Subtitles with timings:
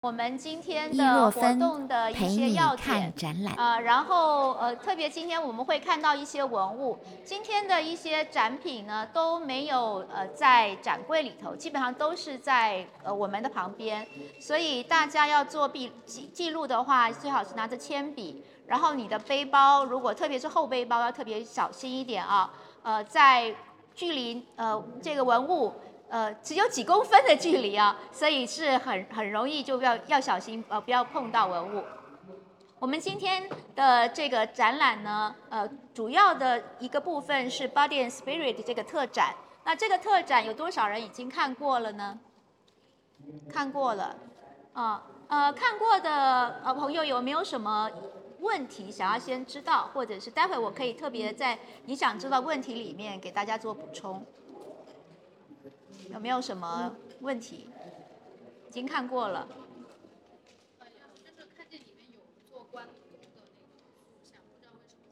[0.00, 3.14] 我们今天的活动的一些要点看。
[3.16, 3.52] 展览。
[3.56, 14.06] 呃，然后呃，特别今天我们会看到一些文物，今天的一些展品呢都没有呃在展柜里头，基本上都是在呃我们的旁边，
[14.40, 22.48] 所以大家要做笔记记录的话，最好是拿着铅笔，然后你的背包如果特别是后背包要特别小心一点啊，
[22.84, 23.52] 呃，在
[23.96, 25.74] 距离呃这个文物。
[26.08, 31.84] 呃，只有几公分的距离啊，所以是很很容易就要要小心呃，不要碰到文物。
[32.78, 39.34] 我们今天的这个展览呢，呃，主要的一个部分是 Body and Spirit 这个特展。
[39.64, 42.18] 那这个特展有多少人已经看过了呢？
[43.52, 44.16] 看过了，
[44.72, 47.90] 啊、呃，看过的呃朋友有没有什么
[48.40, 54.24] 问题想要先知道，或者是待会我可以特别在你想知道问题里面给大家做补充？
[56.18, 57.70] 有没有什么问题？
[58.66, 59.46] 已经看过了。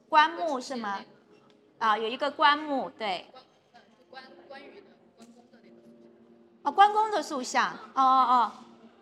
[0.08, 1.04] 棺木是吗？
[1.78, 3.24] 啊，有一个棺木，对，
[4.10, 6.68] 关呃关关羽的关公的那个。
[6.68, 8.52] 哦，关公的塑像，哦哦哦，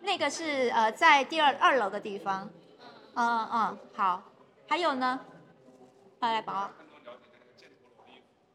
[0.01, 2.47] 那个是呃在第二二楼的地方，
[3.15, 4.21] 嗯嗯嗯，好，
[4.67, 5.19] 还有呢，
[6.19, 6.69] 来来宝，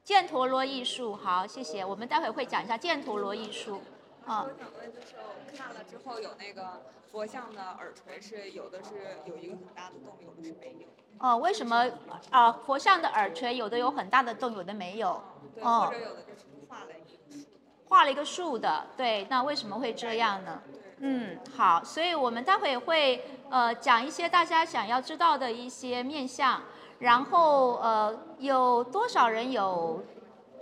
[0.07, 3.81] 犍陀罗艺术，好，谢谢，我们待会会讲一下犍陀罗艺术，
[4.27, 10.89] 啊我想问，就是我看了之后有那个佛像的耳垂是有的是有一个很大的洞，有的是没有。
[11.19, 11.91] 哦，为什么
[12.31, 15.23] 啊、佛像的耳垂有的有很大的洞，有的没有？
[15.55, 17.47] 对，哦或者有的就是画了一个。
[17.89, 20.63] 画了一个树的，对，那为什么会这样呢？
[21.01, 26.63] 嗯，好，所以我们待会会呃讲一些大家想要知道的一些面向，
[27.01, 30.03] 然后呃有多少人有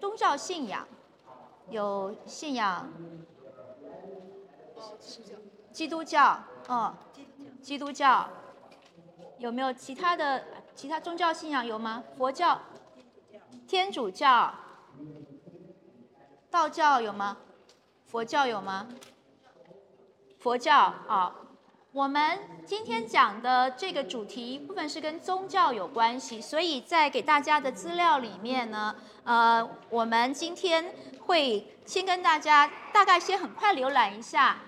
[0.01, 0.87] 宗教信仰？
[1.71, 2.91] 有信仰
[5.71, 6.95] 基督教，嗯，
[7.61, 8.27] 基督教
[9.37, 10.43] 有没有其他的
[10.75, 12.03] 其他宗教信仰有吗？
[12.17, 12.59] 佛教、
[13.67, 14.55] 天主教、
[16.51, 17.37] 道教有吗？
[18.07, 18.89] 佛教有吗？
[20.39, 20.75] 佛教
[21.07, 21.35] 啊，
[21.99, 28.95] 我们今天讲的这个主题部分是跟宗教有关系，所以在给大家的资料里面呢，
[29.25, 30.95] 呃，我们今天
[31.27, 34.59] 会先跟大家大概先很快浏览一下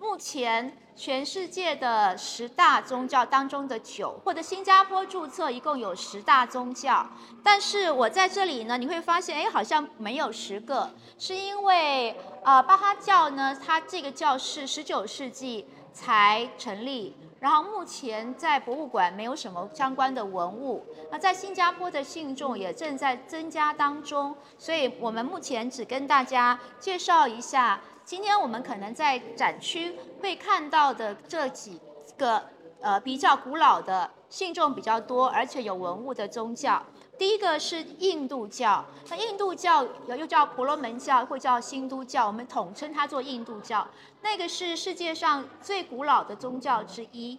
[0.00, 7.08] 目前全世界的十大宗教当中的九，或者新加坡注册一共有十大宗教，
[7.44, 20.84] 但是我在这里呢，你会发现，哎，好像没有十个，是因为呃，巴哈教呢，它这个教是十九世纪才成立，然后目前在博物馆没有什么相关的文物。
[21.10, 31.80] 那在新加坡的信众也正在增加当中，所以我们目前只跟大家介绍一下，今天我们可能在展区会看到的这几
[32.16, 32.42] 个
[32.80, 36.82] 呃比较古老的、信众比较多而且有文物的宗教。
[37.20, 43.86] 第一个是印度教，那印度教又又叫婆罗门教，或叫新都教，我们统称它做印度教。
[44.22, 47.38] 那个是世界上最古老的宗教之一。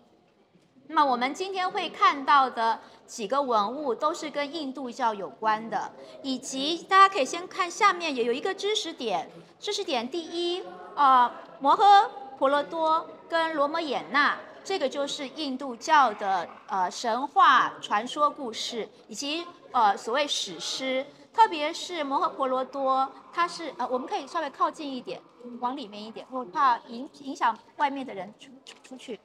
[0.85, 10.63] 那么我们今天会看到的几个文物都是跟印度教有关的，以及大家可以先看下面也有一个知识点，知识点第一，
[10.93, 25.21] 呃，摩诃婆罗多跟罗摩衍那，这个就是印度教的呃神话传说故事，以及呃所谓史诗，特别是摩诃婆罗多，它是呃我们可以稍微靠近一点，
[25.59, 29.19] 往里面一点，我怕影影响外面的人出出出去。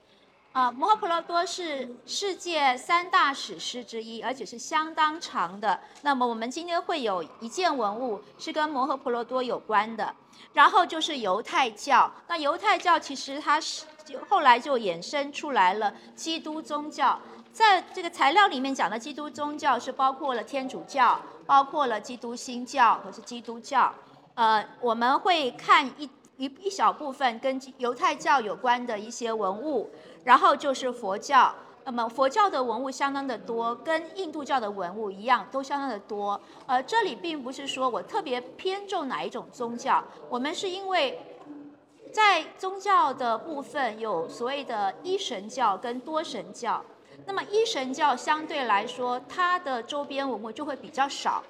[0.53, 5.79] 啊，摩诃婆罗多是世界三大史诗之一，而且是相当长的。
[6.01, 10.15] 那么我们今天会有一件文物是跟摩诃婆罗多有关的，
[10.55, 12.11] 然后就是犹太教。
[12.27, 13.85] 那犹太教其实它是
[14.31, 17.21] 后来就衍生出来了基督宗教。
[17.57, 23.91] 在这个材料里面讲的基督宗教是包括了天主教，包括了基督新教或是基督教。
[24.35, 26.05] 呃，我们会看一
[26.37, 29.91] 一一小部分跟犹太教有关的一些文物。
[30.25, 31.55] 然后就是佛教，
[31.85, 36.39] 那么佛教的文物相当的多，跟印度教的文物一样，都相当的多。
[36.67, 41.19] 呃，这里并不是说我特别偏重哪一种宗教，我们是因为
[42.13, 46.85] 在宗教的部分有所谓的一神教跟多神教。
[47.25, 51.43] 那么一神教相对来说，它的周边文物就会比较少，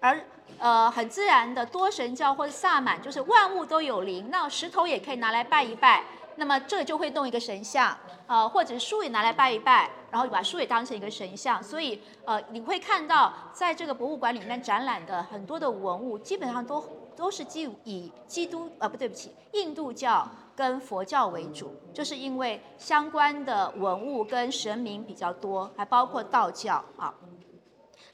[0.00, 0.18] 而
[0.58, 6.04] 呃很自然的多神教或者萨满，就是万物都有灵，那石头也可以拿来拜一拜。
[6.36, 7.94] 那么这就会动一个神像，
[8.26, 11.62] 呃，或者树也拿来拜一拜，然后把树也当成一个神像。
[11.62, 16.82] 所以，呃，你会看到在这个博物馆里面展览的很多的文物，基本上都
[17.14, 20.26] 都是基以基督，呃，不对不起，印度教
[20.60, 27.14] 跟佛教为主，就是因为相关的文物跟神明比较多，还包括道教啊。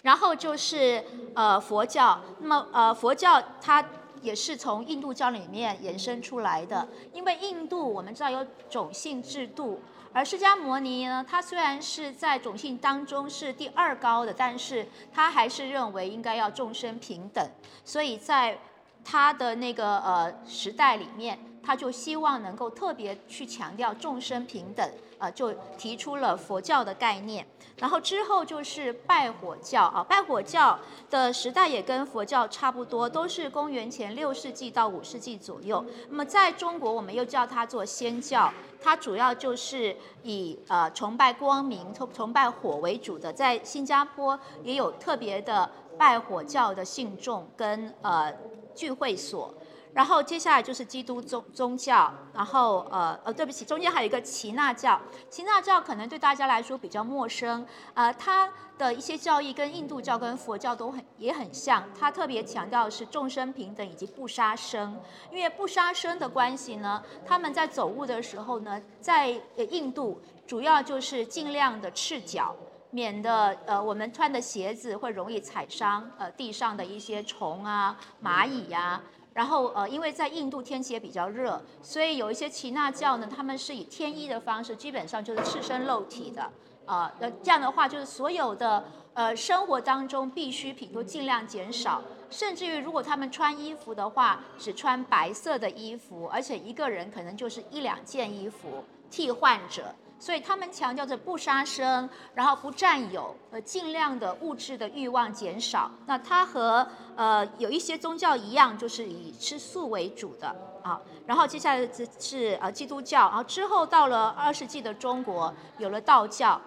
[0.03, 1.05] 然后就是
[1.35, 3.85] 呃佛教，那么呃佛教它
[4.23, 9.81] 也是从印度教里面衍生出来的，因为印度我们知道有种姓制度，
[10.13, 17.45] 而释迦牟尼呢，他虽然是在种姓当中是第二高的，但是他还是认为应该要众生平等，
[17.85, 18.57] 所以在
[19.05, 27.45] 他的那个呃时代里面，他就希望能够特别去强调众生平等，呃，就提出了佛教的概念。
[27.77, 30.79] 然后之后就是拜火教啊，拜火教
[31.11, 35.85] 的时代也跟佛教差不多，都是公元前六世纪到五世纪左右。
[36.09, 43.31] 那么在中国，我们又叫它做仙教，它主要就是以呃崇拜光明、崇崇拜火为主的。
[43.31, 45.69] 在新加坡也有特别的
[45.99, 48.33] 拜火教的信众跟呃
[48.75, 49.53] 聚会所。
[49.97, 55.01] 然后接下来就是基督宗宗教，然后呃呃，对不起，中间还有一个耆那教。
[55.31, 65.01] 耆那教可能对大家来说比较陌生，呃，它的一些教义跟印度教跟佛教都很也很像，它特别强调的是众生平等以及不杀生。
[65.31, 69.29] 因为不杀生的关系呢，他们在走路的时候呢，在
[69.71, 72.55] 印度主要就是尽量的赤脚，
[72.91, 79.01] 免得呃我们穿的鞋子会容易踩伤呃地上的一些虫啊、蚂蚁呀。
[79.37, 86.51] 然后呃，因为在印度天气也比较热，所以有一些耆那教呢，他们是以天衣的方式，基本上就是赤身露体的，
[86.87, 92.01] 啊，那这样的话就是所有的呃生活当中必需品都尽量减少，
[92.31, 99.95] 甚至于如果他们穿衣服的话，只穿白色的衣服，而且一个人可能就是一两件衣服替换着。
[100.19, 105.91] 所以他们强调着不杀生，然后不占有，呃，尽量的物质的欲望减少。
[106.07, 110.49] 那它和呃有一些宗教一样，就是以吃素为主的
[110.83, 111.01] 啊。
[111.27, 116.61] 然后接下来是是呃基督教，然后之后到了二世纪的中国有了道教。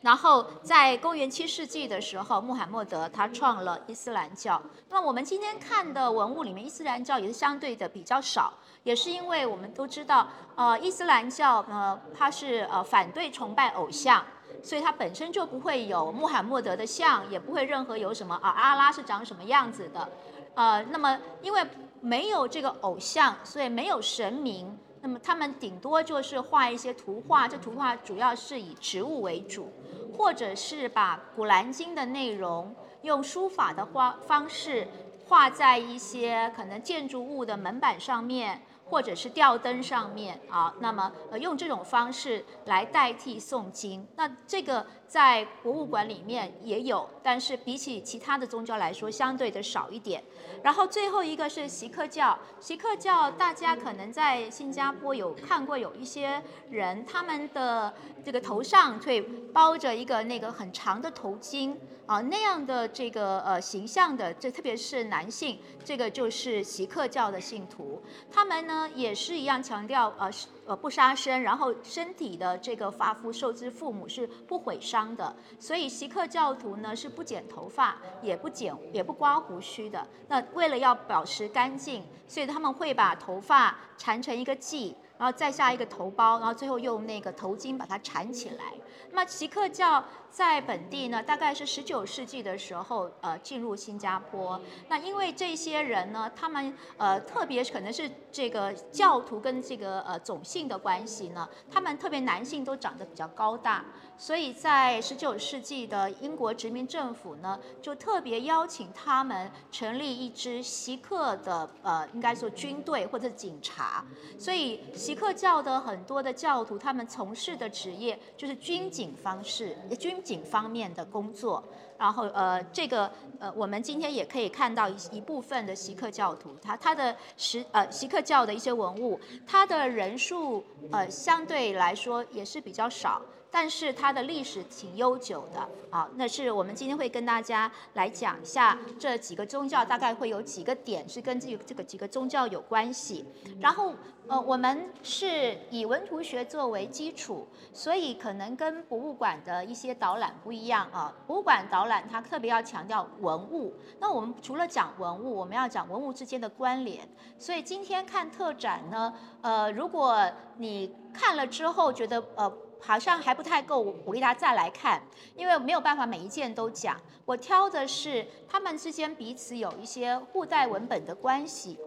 [0.00, 4.60] 然后在公元七世纪的时候，穆罕默德他创了伊斯兰教。
[4.90, 8.52] 那么我们今天看的文物里面，伊斯兰教也是相对的比较少，
[8.84, 14.24] 也是因为我们都知道，呃，伊斯兰教呢，它是呃反对崇拜偶像，
[14.62, 20.08] 所以它本身就不会有穆罕默德的像，也不会任何有什么啊阿拉是长什么样子的，
[20.54, 21.66] 呃，那么因为
[22.00, 24.78] 没有这个偶像，所以没有神明。
[25.00, 29.70] 那么他们顶多就是画一些图画，这图画主要是以植物为主，
[30.16, 34.88] 或者是把《古兰经》的内容用书法的画方式
[35.26, 38.62] 画在一些可能建筑物的门板上面。
[38.84, 50.22] 或者是吊灯上面啊，那么呃用这种方式来代替诵经，那这个在博物馆里面也有，但是比起其他的宗教来说，相对的少一点。
[50.62, 57.92] 然后最后一个是锡克教，锡克教大家可能在新加坡有看过，有一些人他们的
[58.24, 59.20] 这个头上会
[59.52, 61.74] 包着一个那个很长的头巾。
[62.06, 70.30] 啊，那样的这个呃形象的，这特别是男性，这个就是锡克教的信徒，他们呢也是一样强调呃
[70.66, 80.06] 呃不杀生，然后身体的这个发肤受之父母是不毁伤的，所以锡克教徒呢是不剪头发，也不剪也不刮胡须的。
[80.28, 88.64] 那为了要保持干净，所以他们会把头发缠成一个髻，然后再下一个头孢，然后最后用那个头巾把它缠起来。
[89.10, 94.60] 那么奇克教在本地呢，大概是十九世纪的时候，呃，进入新加坡。
[94.88, 103.84] 那因为这些人呢，他们呃，特别可能是这个教徒跟这个呃种姓的关系呢，他们特别男性都长得比较高大。
[104.16, 114.04] 所以在十九世纪的英国殖民政府呢，就特别邀请他们成立一支锡克的呃，应该说军队或者警察。
[114.38, 121.62] 所以锡克教的很多的教徒，他们从事的职业就是军警方式、军警方面的工作。
[121.96, 133.22] 然后呃，这个呃，我们今天也可以看到一一部分的锡克教徒，他他的实呃锡克教的一些文物，他的人数呃相对来说也是比较少。
[133.54, 143.24] 但是它的历史挺悠久的啊，那是我们今天会跟大家来讲一下这几个宗教，大概会有几个点是跟这个这个几个宗教有关系。
[143.60, 143.94] 然后
[144.26, 151.14] 呃，我们是以文图学作为基础，所以可能跟博物馆的一些导览不一样啊。
[151.24, 157.08] 博物馆导览它特别要强调文物，那我们除了讲文物，我们要讲文物之间的关联。
[157.38, 162.52] 所以今天看特展呢，呃，如果你看了之后觉得呃。
[162.84, 165.02] 好像还不太够，我鼓励大家再来看，
[165.34, 167.00] 因为没有办法每一件都讲。
[167.24, 171.78] 我挑的是他们之间彼此有一些互带文本的关系。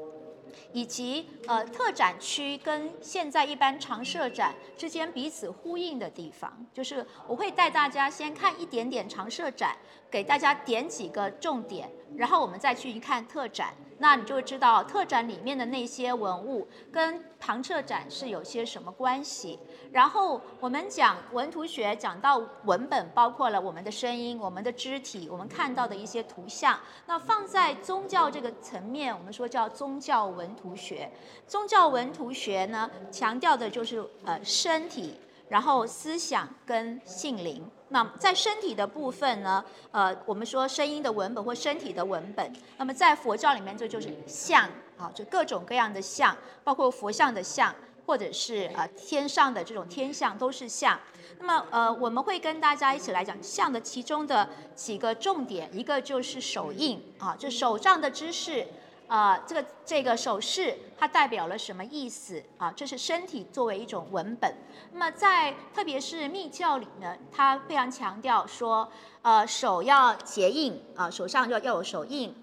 [0.74, 9.78] 以及呃特展区跟现在一般常设展之间彼此呼应的地方，就是我会带大家先看一点点常设展，
[10.10, 13.74] 给大家点几个重点，然后我们再去一看特展。
[14.00, 19.58] 那你就会知道特展里面的那些文物跟旁侧展是有些什么关系。
[19.92, 26.80] 然后我们讲文图学，讲到文本，包括了我们的声音、我们的肢体、我们看到的一些图像。
[27.08, 31.12] 那放在宗教这个层面，我们说叫宗教文图学。
[31.48, 37.64] 宗教文图学呢，强调的就是呃身体，然后思想跟性灵。
[37.90, 42.52] 那在身体的部分呢，呃，我们说声音的文本或身体的文本。
[42.78, 46.36] 那么在佛教里面，这就是像啊，就各种各样的像，
[46.66, 47.74] 包括佛像的像，
[48.06, 51.00] 或者是呃天上的这种天象都是像。
[51.40, 58.68] 那么呃，我们会跟大家一起来讲像的其中的几个重点，一个就是手印啊，就手上的知识。
[59.08, 62.72] 啊，这个这个手势它代表了什么意思啊？
[62.76, 64.54] 这是身体作为一种文本。
[64.92, 68.90] 那么在特别是密教里呢，它非常强调说，
[69.22, 72.36] 呃，手要结印啊，手上要要有手印，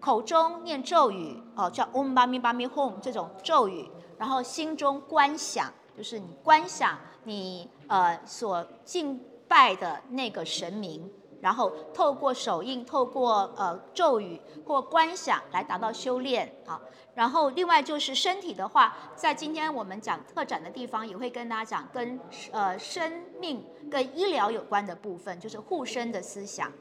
[0.00, 11.10] 口中念咒语哦，叫 Om Mani p a m e Hum 这种咒语，然后心中观想，就是你观想你呃所敬拜的那个神明。
[11.46, 16.80] 然后透过手印，透过呃咒语或观想来达到修炼啊。
[17.14, 22.18] 然后另外就是身体的话，在今天我们讲特展的地方，也会跟大家讲跟
[22.50, 26.72] 呃生命跟医疗有关的部分，就是护身的思想。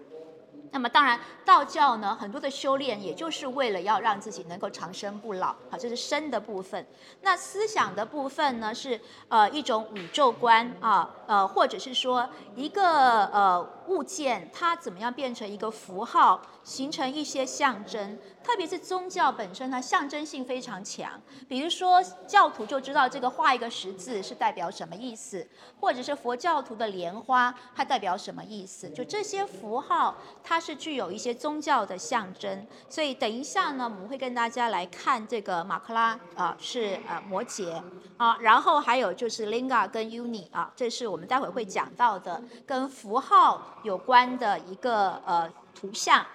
[0.71, 6.85] 那么当然，道教呢很多的修炼，也就是为了要让自己能够长生不老，好，这是身的部分。
[7.21, 18.17] 那思想的部分呢，是呃一种宇宙观啊，呃或者是说一个呃物件，它怎么样变成一个符号，形成一些象征。
[18.43, 21.19] 特别是宗教本身呢，象征性非常强。
[21.47, 25.47] 比如说教徒就知道这个画一个十字是代表什么意思，
[25.79, 28.87] 或者是佛教徒的莲花它代表什么意思。
[28.89, 32.67] 就这些符号，它是具有一些宗教的象征。
[32.87, 37.81] 所以等一下呢，我们会跟大家来看这个马克拉啊，是呃摩羯
[38.17, 46.25] 啊，然后还有就是 Linga 跟 Uni 啊，这是我们待会会讲到的跟符号有关的一个呃图像。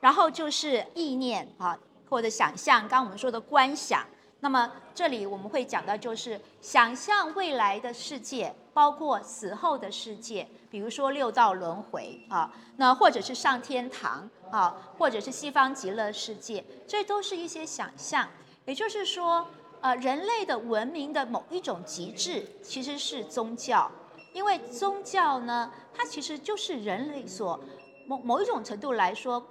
[0.00, 4.02] 然后就是意念啊，或者想象，刚我们说的观想。
[4.42, 18.26] 那么这里我们会讲到，就是想象未来的世界，包括死后的世界，比如说六道轮回啊，那或者是上天堂啊，或者是西方极乐世界，这都是一些想象。
[18.64, 19.46] 也就是说，
[19.82, 23.92] 呃，人类的文明的某一种极致，其实是宗教，
[24.32, 27.58] 因为宗教呢，它其实就是人类所
[28.06, 29.44] 某某一种程度来说。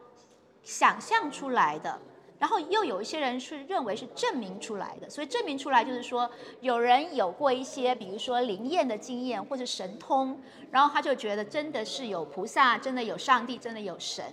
[0.62, 2.00] 想象出来的，
[2.38, 14.24] 然后又有一些人是认为是证明出来的，所以证明出来就是说，有人有过一些，比如说灵验的经验或者神通，然后他就觉得真的是有菩萨，真的有上帝，真的有神。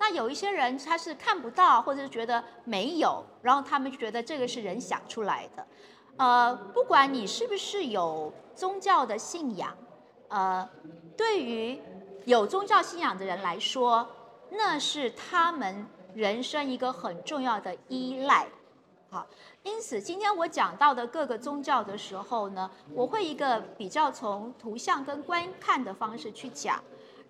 [0.00, 5.66] 那有一些人他是看不到，或者是觉得没有，然后他们就觉得这个是人想出来的。
[6.16, 9.76] 呃，不管你是不是有宗教的信仰，
[10.34, 10.68] 呃，
[11.16, 11.80] 对于
[12.24, 14.06] 有宗教信仰的人来说。
[14.56, 18.46] 那是他们人生一个很重要的依赖，
[19.10, 19.26] 好，
[19.64, 26.80] 因此今天我讲到的各个宗教的时候呢，我会一个比较从图像跟观看的方式去讲。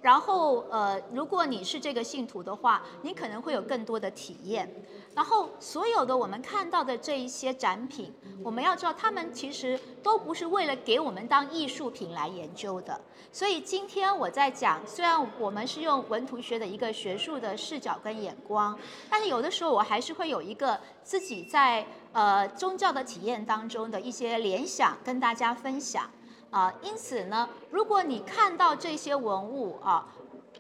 [0.05, 4.71] 然后，呃，如果你是这个信徒的话，你可能会有更多的体验。
[5.15, 13.01] 然后，所有的我们看到的这一些展品，我们要知道，他们其实都不是为了给我们当艺术品来研究的。
[13.33, 26.11] 所以今天我在讲，虽然我们是用文图学的一个学术的视角跟眼光，但是有的时候我还是会有一个自己在呃宗教的体验当中的一些联想跟大家分享。
[26.55, 30.07] 啊，因此呢，如果你看到这些文物啊，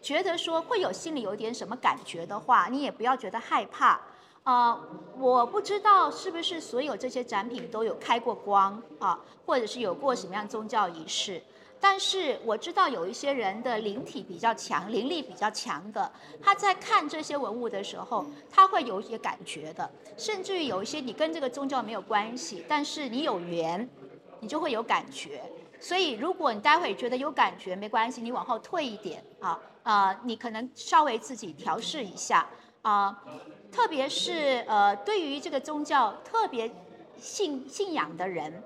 [0.02, 4.00] 觉得说会有心里有点什么感觉的话，你也不要觉得害怕。
[4.42, 4.80] 啊，
[5.16, 11.40] 我不知道是不是所有这些展品都有开过光啊，或者是有过什么样宗教仪式，
[11.80, 16.10] 但是我知道有一些人的灵体比较强，灵力比较强的，
[16.42, 23.88] 他在看这些文物的时候，他会有一些感觉的，甚至于有一些你跟这个宗教没有关系，但是你有缘，
[24.40, 25.40] 你就会有感觉。
[25.84, 32.48] 所以，如果你待会觉得有感觉，没关系，你往后退一点啊啊，你可能稍微自己调试一下
[32.80, 33.22] 啊。
[33.70, 36.74] 特别是呃，对于这个宗教特别
[37.18, 38.62] 信信仰的人，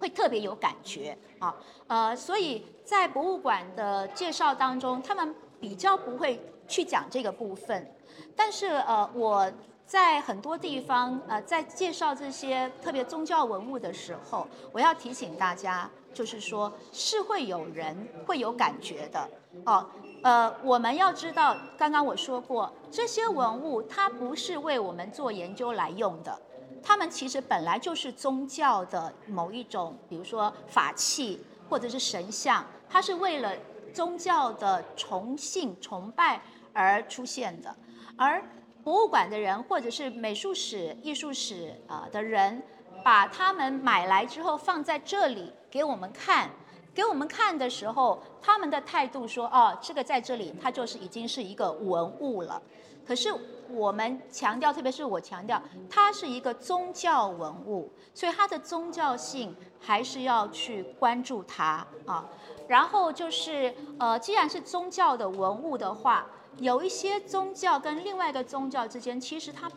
[0.00, 1.54] 会特别有感觉啊。
[1.86, 7.94] 呃，所以在博物馆的介绍当中，他们比较不会去讲这个部分。
[8.34, 9.48] 但是呃，我
[9.92, 19.28] 在很多地方，呃，在介绍这些特别宗教文物的时候，我要提醒大家，就是说，是会有人会有感觉的
[19.66, 19.86] 哦。
[20.22, 26.40] 呃，我们要知道，刚刚我说过，这些文物它不是为我们做研究来用的，
[26.82, 33.52] 它们其实本来就是宗教的某一种，比如说法器或者是神像，它是为了
[33.92, 36.40] 宗教的崇信崇拜
[36.72, 37.76] 而出现的，
[38.16, 38.42] 而
[38.84, 42.62] 博物馆的人或者是美术史、艺术史啊的人，
[43.04, 46.50] 把他们买来之后放在这里给我们看。
[46.94, 52.60] 给我们看的时候，他们的态度说：“哦，这个在这里，它就是已经是一个文物了。”
[53.06, 53.32] 可是
[53.70, 62.28] 我们强调，特别是我强调，它是一个宗教文物，所以它的宗教性还是要去关注它啊。
[62.68, 66.26] 然后就是，呃，既然是宗教的文物的话，
[66.58, 69.70] 有一些宗教跟另外一个宗教之间，其实它。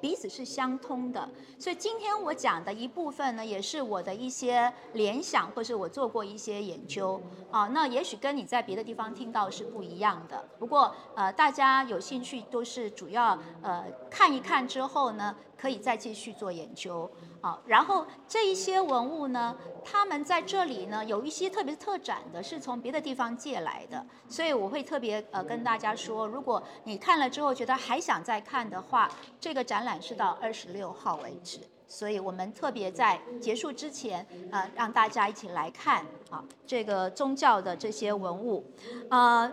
[0.00, 7.20] 彼此是相通的，所以今天我讲的一部分呢，也是我的一些联想，或是我做过一些研究
[7.50, 7.66] 啊。
[7.72, 10.48] 那也许跟你在别的地方听到是不一样的。
[10.56, 17.10] 不过呃，大家有兴趣都是主要呃看一看之后呢，可以再继续做研究。
[17.40, 38.64] 啊，然后这一些文物呢，他们在这里呢有一些特别特展的，是从别的地方借来的，所以我会特别呃跟大家说，如果你看了之后觉得还想再看的话，这个展览是到二十六号为止，所以我们特别在结束之前呃让大家一起来看啊这个宗教的这些文物，
[39.10, 39.52] 呃，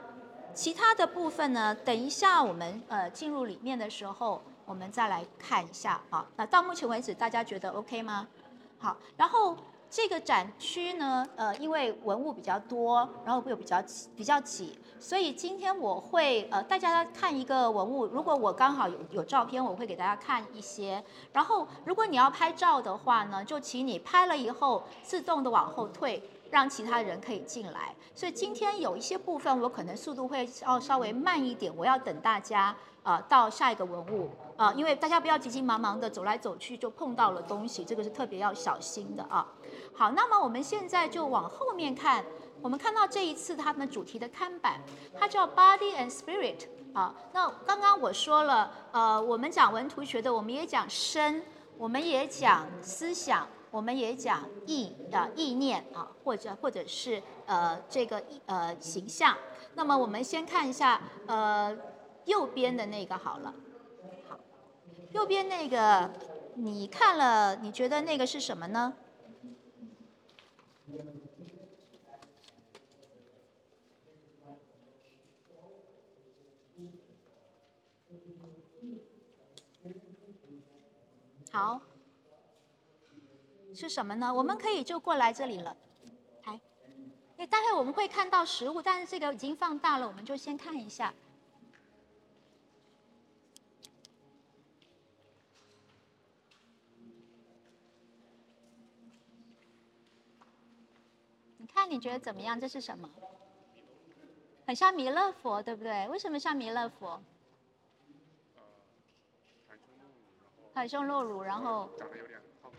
[0.55, 4.41] 其他的部分呢，等一下我们呃进入里面的时候。
[4.65, 8.27] 我们再来看一下啊，那到目前为止大家觉得 OK 吗？
[8.79, 9.55] 好，然后
[9.89, 13.81] 这个展区呢，呃，因为文物比较多，然后又比较
[14.15, 21.03] 比较挤，所以今天我会呃，大家看一个文物，如果我刚好有有照片，我会给大家看一些。
[21.31, 27.93] 然后如果你要拍照的话呢，就请你拍了以后自动的往后退，让其他人可以进来。
[28.15, 32.75] 所以今天有一些部分我可能速度会要稍微慢一点，我要等大家。
[33.05, 39.45] 啊，到下一个文物啊，因为大家不要急急忙忙的走来走去就碰到了东西，这个是特别要小心的啊。
[39.93, 42.23] 好，那么我们现在就往后面看，
[42.61, 44.81] 我们看到这一次他们主题的看板，
[45.19, 47.13] 它叫 Body and Spirit 啊。
[47.33, 51.43] 那刚刚我说了，呃，我们讲文图学的，我们也讲身，
[51.77, 59.35] 我们也讲思想，我们也讲意啊意念啊，或者或者是呃这个呃形象。
[59.73, 61.77] 那么我们先看一下呃。
[62.25, 63.53] 右边的那个好了，
[65.15, 66.11] 右边那个
[66.55, 68.93] 你看了，你觉得那个是什么呢？
[81.49, 81.81] 好，
[83.73, 84.33] 是什么呢？
[84.33, 85.77] 我们可以就过来这里了，
[86.43, 86.59] 来，
[87.37, 91.13] 哎，待会我们会看到实物，但是这个已经放大了，我们就先看一下。
[101.73, 102.59] 看你觉得怎么样？
[102.59, 103.09] 这是什么？
[104.67, 106.05] 很像弥勒佛，对不对？
[106.09, 107.21] 为什么像弥勒佛？
[110.73, 112.69] 袒胸露乳，然后长得有点胖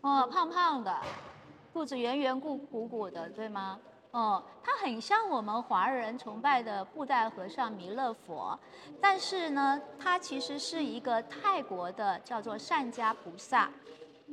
[0.00, 0.98] 胖哦，胖胖的，
[1.74, 3.78] 肚子圆圆鼓鼓鼓的，对吗？
[4.12, 8.58] 哦，它很像我们华人崇拜的布袋和尚弥勒佛，
[8.98, 13.70] 但是呢，它其实是一个泰国的叫做善家菩萨。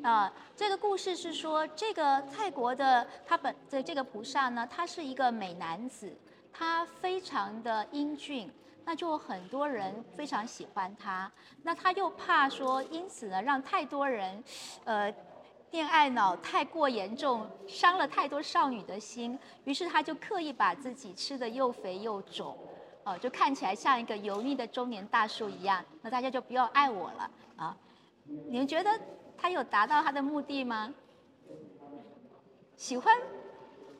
[0.04, 6.12] 啊，这个故事是说，这个泰国的他本的这个菩萨呢，他是一个美男子，
[6.52, 8.52] 他非常的英俊，
[8.84, 11.32] 那就很多人非常喜欢他。
[11.62, 14.44] 那他又怕说，因此呢，让太多人，
[14.86, 15.14] 呃，
[15.70, 22.58] 恋爱脑太过严重，伤了太多少女的心，于是他就刻意把自己吃的又肥又肿，
[23.04, 25.86] 哦，就看起来像一个油腻的中年大叔一样。
[26.02, 27.78] 那大家就不要爱我了啊！
[28.50, 28.90] 你们觉得？
[29.42, 30.94] 他有达到他的目的吗？
[32.78, 33.18] 喜欢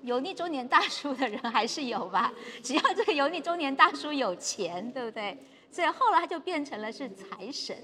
[0.04, 2.32] 油腻中年大叔的人还是有吧，
[2.64, 5.38] 只要这个油腻中年大叔有钱，对不对？
[5.72, 7.76] 所以后来他就变成了是财神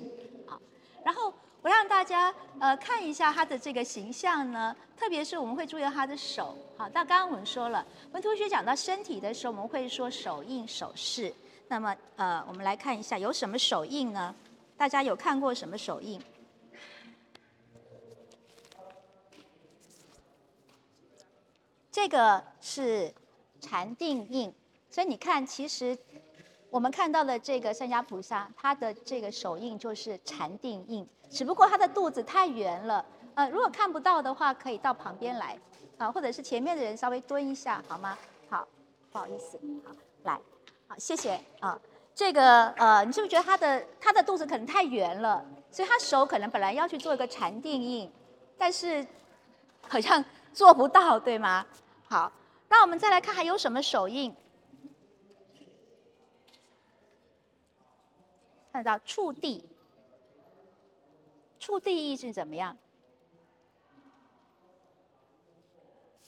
[0.45, 0.59] 啊。
[1.03, 6.55] 然后我让大家呃看一下他的这个形象呢，特别是我们会注意到他的手。
[6.77, 11.33] 好，那刚刚我们说了，文同学讲到身体的时候，我们会说手印手势。
[11.67, 14.33] 那么呃，我们来看一下有什么手印呢？
[14.77, 16.21] 大家有看过什么手印？
[21.97, 23.11] 这个是
[23.59, 24.53] 禅定印，
[24.87, 25.97] 所以你看，其实
[26.69, 33.03] 我们看到的这个三家菩萨，他的这个手印就是禅定印，只不过他的肚子太圆了。
[33.33, 35.57] 呃，如果看不到的话，可以到旁边来，
[35.97, 38.15] 啊，或者是前面的人稍微蹲一下，好吗？
[38.47, 38.67] 好，
[39.11, 40.39] 不好意思，好，来，
[40.87, 41.81] 好，谢谢啊。
[42.13, 48.11] 这个呃，你是不是觉得他的他的肚子可能太圆了，所以他手可能本来要去做一个禅定印，
[48.55, 49.03] 但是
[49.87, 51.65] 好像做不到，对吗？
[52.09, 52.31] 好，
[52.69, 54.33] 那我们再来看还有什么手印？
[58.71, 59.65] 看到触地，
[61.59, 62.77] 触地印是怎么样？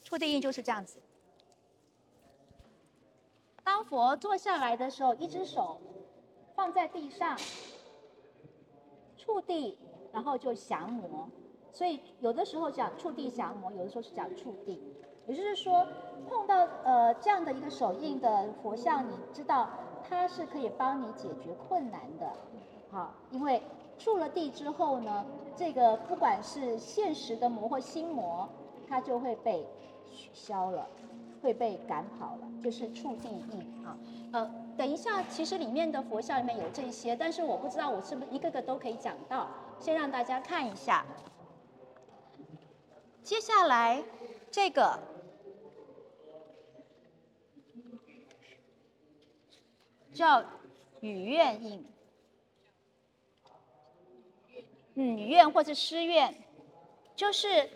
[0.02, 0.98] 触地印就是这样子。
[3.62, 5.80] 当佛坐下来的时候，一只手
[6.54, 7.38] 放在地上，
[9.16, 9.78] 触地，
[10.12, 11.30] 然后就降魔。
[11.72, 14.82] 所以有的时候讲触地降魔，有的时候是讲触地，
[15.26, 15.86] 也就是说
[16.28, 19.68] 碰到呃这样的一个手印的佛像，你知道
[20.08, 22.32] 它是可以帮你解决困难的。
[22.90, 23.62] 好，因为
[23.98, 25.24] 触了地之后呢，
[25.56, 28.48] 这个不管是现实的魔或心魔，
[28.88, 29.66] 它就会被
[30.12, 30.86] 取消了。
[31.42, 33.96] 会被赶跑了，就是触地印啊。
[34.30, 39.48] 呃，等一下，其实里面的佛像里面有这些，但是我不知道我是不是一个个都可以讲到。
[39.78, 41.02] 先让大家看一下。
[43.22, 44.02] 接下来
[44.50, 44.98] 这个
[50.12, 50.42] 叫
[51.00, 51.86] 雨愿印，
[54.94, 56.34] 嗯，雨愿或者诗愿，
[57.14, 57.70] 就是。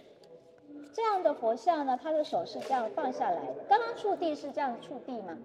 [0.93, 3.43] 这样的佛像呢，他的手是这样放下来。
[3.69, 5.37] 刚刚触地是这样触地嘛？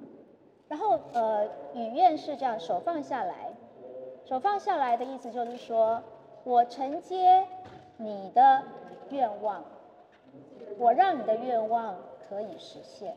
[0.67, 3.51] 然后呃，雨愿是这样手放下来，
[4.25, 6.03] 手放下来的意思就是说，
[6.43, 7.47] 我承接
[7.97, 8.63] 你的
[9.09, 9.65] 愿望，
[10.79, 11.95] 我让你的愿望
[12.27, 13.15] 可以实现。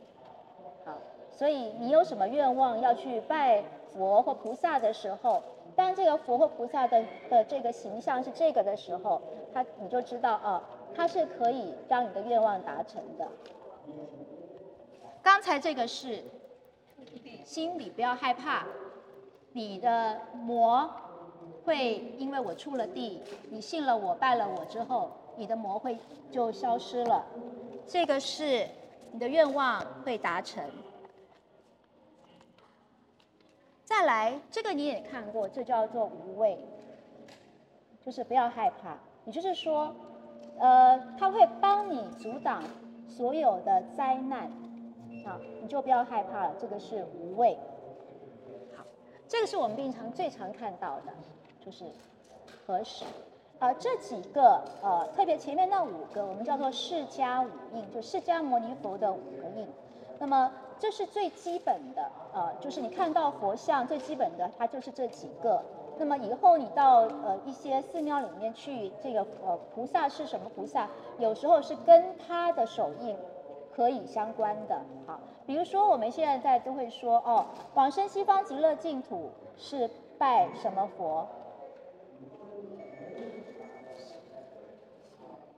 [0.84, 0.98] 好，
[1.30, 5.42] 所以你有什么愿望要去拜佛或菩萨的时候，
[5.74, 9.22] 当这个佛或菩萨的的这个形象是这个的时候，
[9.54, 10.62] 他你就知道啊。
[10.94, 13.26] 它是可以让你的愿望达成的。
[15.22, 16.22] 刚才这个是
[17.46, 18.66] 心里不要害怕，
[19.52, 20.86] 你的魔
[21.64, 25.98] 会因为我出了地，你信了我拜了我之后，你的魔会
[26.30, 27.24] 就消失了。
[27.86, 28.68] 这个是
[29.10, 30.64] 你的愿望会达成。
[33.84, 36.58] 再来，这个你也看过，这叫做无畏，
[38.04, 39.94] 就是不要害怕，也就是说。
[40.58, 42.62] 呃，他会帮你阻挡
[43.08, 44.52] 所有的灾难，
[45.24, 46.54] 好，你就不要害怕了。
[46.60, 47.56] 这个是无畏。
[48.76, 48.84] 好，
[49.26, 51.12] 这个是我们平常最常看到的，
[51.64, 51.86] 就是
[52.66, 53.04] 何时。
[53.62, 59.64] 呃，这几个呃，特别前面那五个，我们叫做释迦五印，就释迦牟尼佛的五个印。
[60.18, 65.62] 那么这是最基本的，呃，就是你看到佛像最基本的，它就是这几个。
[65.96, 70.88] 那么以后你到呃一些寺庙里面去，这个呃菩萨是什么菩萨？
[71.20, 73.16] 有时候是跟他的手印
[73.72, 74.80] 可以相关的。
[75.06, 81.28] 好，比如说我们现在在都会说哦，往生西方极乐净土是拜什么佛？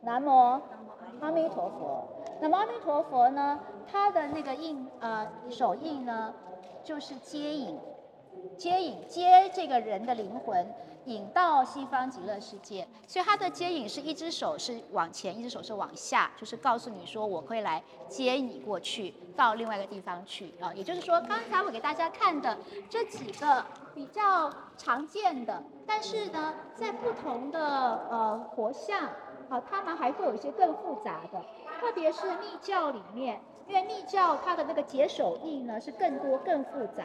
[0.05, 0.61] 南无
[1.21, 2.07] 阿弥陀佛。
[2.41, 6.35] 那么阿弥陀佛呢，他的那个印呃手印呢，
[6.83, 7.79] 就是接引。
[8.59, 12.87] 接引接这个人的灵魂，引到西方极乐世界。
[13.07, 20.75] 所以他的接引是一只手是往前，一只手是往下，就是告诉你说我会来接你过去到另外一个地方去啊。
[20.75, 22.59] 也就是说，刚才我给大家看的
[22.91, 23.65] 这几个
[23.95, 27.61] 比较常见的，但是呢，在不同的
[28.11, 29.09] 呃佛像，
[29.49, 31.41] 好，他们还会有一些更复杂的，
[31.81, 37.05] 特别是密教里面，因为密教它的那个结手印呢是更多更复杂。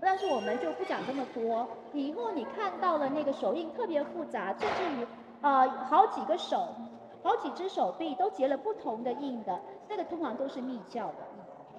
[0.00, 1.66] 但是我们就不讲这么多。
[1.94, 5.06] 以后你看到了那个手印特别复杂，甚至于
[5.40, 6.68] 呃好几个手、
[7.22, 11.26] 好几只手臂都结了不同的印的，那个通常都是密教的，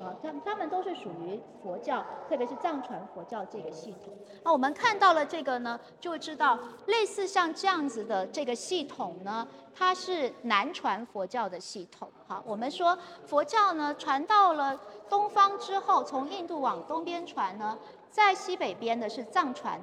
[0.01, 4.13] 啊，他他们都是属于佛教，特别是藏传佛教这个系统。
[4.43, 6.57] 那我们看到了这个呢，就知道
[6.87, 12.09] 类似像这样子的这个系统呢，它是南传佛教的系统。
[12.27, 17.77] 好，我们说佛教呢传到了东方之后，从印度往东边传呢。
[18.11, 19.79] 在西北边的是藏传，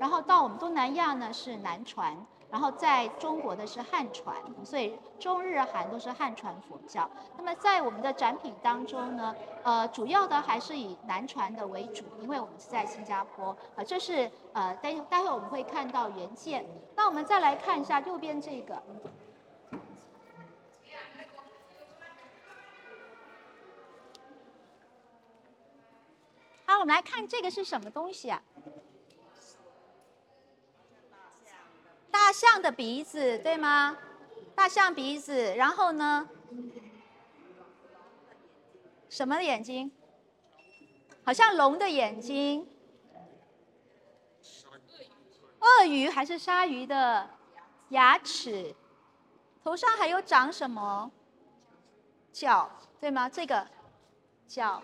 [0.00, 2.12] 然后到我们东南亚呢是南传，
[2.50, 4.34] 然后在中国的是汉传，
[4.64, 7.08] 所以中日韩都是汉传佛教。
[7.36, 13.84] 那么在我们的展品当中呢，呃，主要的还是以南传的为主，因为我们是在新加坡啊。
[13.84, 16.64] 这是呃，待待会我们会看到原件。
[16.96, 18.82] 那我们再来看一下右边这个。
[26.64, 28.42] 好，我们来看这个是什么东西啊？
[32.28, 33.96] 大象的鼻子，对吗？
[34.54, 36.28] 大象鼻子，然后呢？
[39.08, 39.90] 什么眼睛？
[41.24, 42.68] 好像龙的眼睛。
[45.58, 47.30] 鳄鱼还是鲨鱼的
[47.88, 48.76] 牙齿？
[49.64, 51.10] 头上还有长什么？
[52.30, 53.26] 角，对吗？
[53.26, 53.66] 这个
[54.46, 54.82] 角，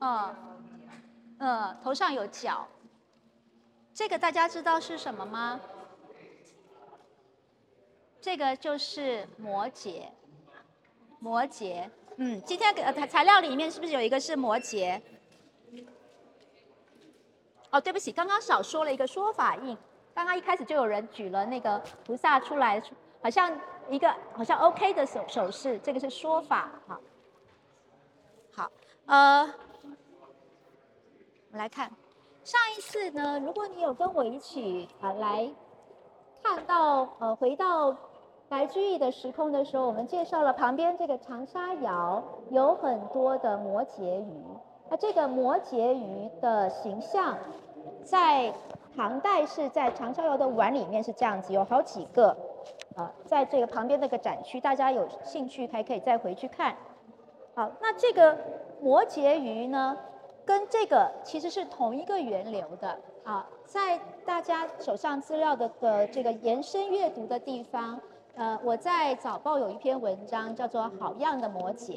[0.00, 0.34] 嗯
[1.38, 2.66] 嗯，头上有角。
[3.94, 5.60] 这个大家知道是什么吗？
[8.22, 10.04] 这个就是摩羯，
[11.18, 11.90] 摩羯。
[12.18, 15.02] 嗯，今天呃材材料里面是不是有一个是摩羯？
[17.72, 19.76] 哦，对不起，刚刚少说了一个说法印。
[20.14, 22.80] 刚刚一开始就有人举了那个菩萨出来，
[23.20, 27.00] 好像一个好像 OK 的手手势，这个是说法哈。
[28.54, 28.70] 好，
[29.06, 29.42] 呃，
[29.82, 29.88] 我
[31.50, 31.90] 们来看
[32.44, 35.50] 上一次呢，如果你有跟我一起啊来
[36.40, 37.96] 看到呃回到
[38.52, 44.44] 白居易的时空的时候，我们介绍了旁边这个长沙窑有很多的摩羯鱼，
[44.90, 47.38] 那这个摩羯鱼的形象
[48.04, 48.52] 在。
[48.94, 52.36] 唐代是在长沙窑的碗里面是这样子，有好几个，
[52.94, 56.76] 啊，在这个旁边那个展区，大家有兴趣还可以再回去看。
[57.54, 58.36] 好，那这个
[58.82, 59.96] 摩羯鱼呢，
[60.44, 67.98] 跟这个其实是同一个源流的啊，在大家手上资料的的这个延伸阅读的地方，
[68.34, 71.90] 呃，我在早报有一篇文章叫做《好样的摩羯》。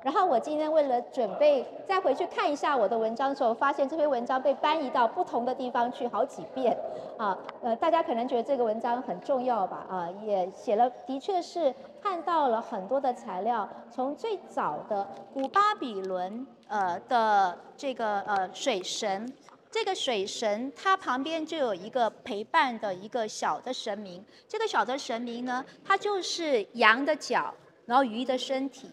[0.00, 6.76] 然后我今天为了准备再回去看一下我的文章的时候，发现这篇文章被搬移到不同的地方去好几遍，
[7.16, 19.30] 啊，呃，大家可能觉得这个文章很重要吧，啊，也写了，的确是看到了很多的材料，从最早的古巴比伦呃的这个呃水神，
[19.70, 27.54] 这个水神它旁边就有一个陪伴的一个小的神明，这个小的神明呢，它就是羊的脚，
[27.86, 28.90] 然后鱼的身体。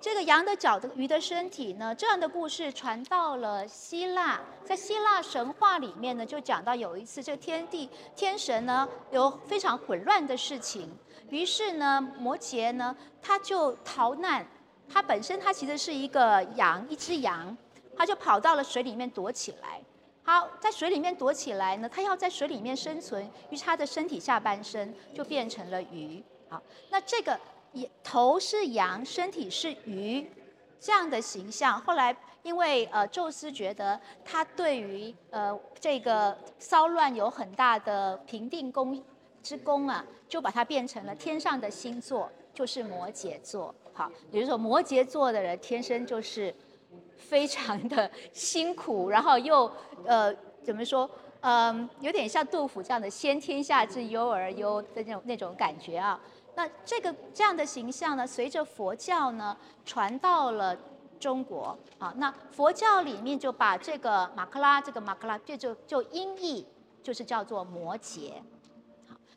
[0.00, 1.92] 这个羊的脚的鱼的身体呢？
[1.92, 10.88] 这样的故事传到了希腊，在希腊神话里面呢，就讲到有一次这个天地天神呢有非常混乱的事情，
[11.30, 14.46] 于是呢摩羯呢他就逃难，
[14.88, 17.56] 他本身他其实是一个羊，一只羊，
[17.98, 19.82] 他就跑到了水里面躲起来。
[20.22, 26.22] 好，在水里面躲起来呢，他要在水里面生存，于是他的身体下半身就变成了鱼。
[26.48, 27.38] 好，那这个
[27.72, 27.90] 也。
[28.02, 30.26] 头是羊，身体是鱼，
[30.80, 31.78] 这样的形象。
[31.80, 39.02] 后来因为呃，宙斯觉得他对于呃这个骚乱有很大的平定功
[39.42, 43.74] 之功啊，就把它变成了天上的星座，就是摩羯座。
[43.92, 46.54] 好，也就是说摩羯座的人天生就是
[47.18, 49.70] 非常的辛苦，然后又
[50.04, 51.08] 呃怎么说，
[51.40, 56.18] 嗯，有点像杜甫这样的“先天下之忧而忧”的那种那种感觉啊。
[56.54, 60.76] 那这个这样的形象呢，随着佛教呢传到了
[61.20, 66.66] 中国啊，那佛教里面就把这个马克拉，这个马克拉，这就就音译
[67.02, 68.32] 就是叫做摩羯。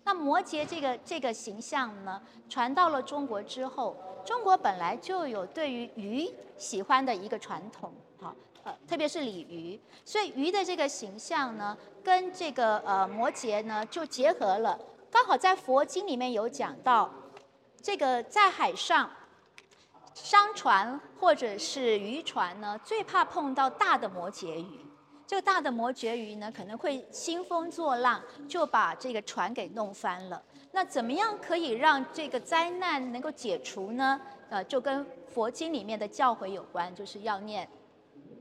[0.03, 14.77] 那摩羯这个这个形象呢，传到了中国之后，中国本来就有对于鱼喜欢的一个传统，好，呃，特别是鲤鱼，所以鱼的这个形象呢，跟这个呃摩羯呢就结合了。
[15.11, 17.09] 刚好在佛经里面有讲到，
[17.81, 19.09] 这个在海上
[20.13, 24.85] 商船或者是渔船呢，最怕碰到大的摩羯鱼。
[25.31, 30.43] 这个大的摩羯鱼呢，可能会兴风作浪，就把这个船给弄翻了。
[30.73, 34.19] 那怎么样可以让这个灾难能够解除呢？
[34.49, 37.65] 呃，就跟佛经里面的教诲有关，就是要念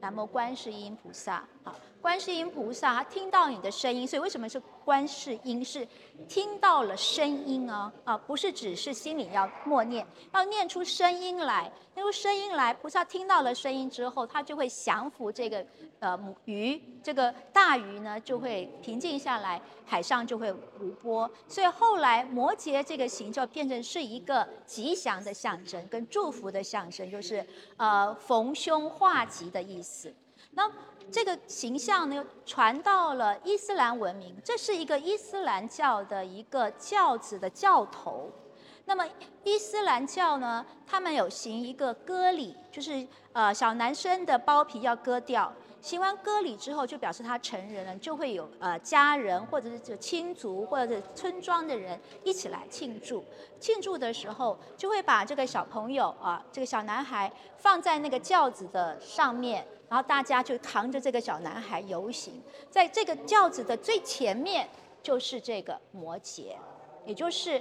[0.00, 1.74] 南无观世音菩萨好。
[2.00, 5.62] 观世音菩萨他听到你的声音，所以为什么是观世音？
[5.62, 5.86] 是
[6.26, 12.72] 听到了声音啊啊，不是只是心里要默念，要念出声音来，念出声音来。
[12.72, 15.62] 菩萨听到了声音之后，他就会降服这个
[15.98, 21.30] 呃鱼，这个大鱼呢就会平静下来，海上就会无波。
[21.46, 27.46] 所以后来摩羯这个形就变成是一个吉祥的象征，跟祝福的象征，就是
[27.76, 30.14] 呃逢凶化吉的意思。
[30.52, 30.70] 那
[31.10, 38.30] 这个形象呢传到了伊斯兰文明这是一个伊斯兰教的一个教子的教头。
[38.86, 39.06] 那么
[39.44, 53.24] 伊斯兰教呢他们有行一个割礼就是呃小男生的包皮要割掉行完割礼之后就表示他成人了就会有呃家人或者是亲族或者是村庄的人一起来庆祝。
[53.58, 59.66] 庆祝的时候就会把这个小朋友啊这个小男孩放在那个轿子的上面。
[59.90, 62.40] 然后大家就扛着这个小男孩游行。
[62.70, 64.66] 在这个轿子的最前面
[65.02, 66.54] 就是这个摩羯
[67.04, 67.60] 也就是